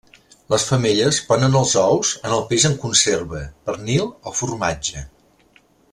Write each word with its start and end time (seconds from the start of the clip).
Les 0.53 0.63
femelles 0.69 1.19
ponen 1.27 1.57
els 1.59 1.75
ous 1.83 2.13
en 2.29 2.33
el 2.37 2.41
peix 2.53 2.65
en 2.71 2.79
conserva, 2.85 3.45
pernil 3.69 4.09
o 4.09 4.35
formatge. 4.41 5.09